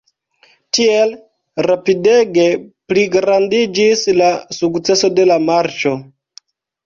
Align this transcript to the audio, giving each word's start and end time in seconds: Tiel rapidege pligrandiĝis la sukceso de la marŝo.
Tiel 0.77 1.11
rapidege 1.65 2.45
pligrandiĝis 2.91 4.03
la 4.21 4.29
sukceso 4.61 5.11
de 5.19 5.27
la 5.33 5.37
marŝo. 5.45 5.93